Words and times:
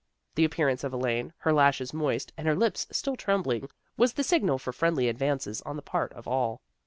The 0.33 0.45
appearance 0.45 0.83
of 0.83 0.93
Elaine, 0.93 1.31
her 1.41 1.53
lashes 1.53 1.93
moist, 1.93 2.33
and 2.35 2.47
her 2.47 2.55
lips 2.55 2.87
still 2.89 3.15
trembling, 3.15 3.69
was 3.97 4.13
the 4.13 4.23
signal 4.23 4.57
for 4.57 4.73
friendly 4.73 5.07
advances 5.07 5.61
on 5.61 5.75
the 5.75 5.83
part 5.83 6.11
of 6.13 6.27
all. 6.27 6.63